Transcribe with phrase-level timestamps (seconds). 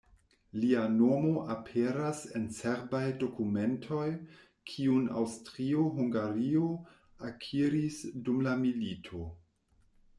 [0.61, 4.07] Lia nomo aperas en serbaj dokumentoj,
[4.73, 6.67] kiun Aŭstrio-Hungario
[7.31, 9.27] akiris dum la milito.